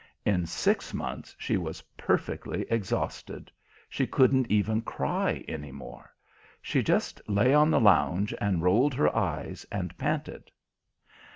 [0.25, 3.51] In six months she was perfectly exhausted;
[3.87, 6.11] she couldn't even cry any more;
[6.59, 10.49] she just lay on the lounge and rolled her eyes and panted.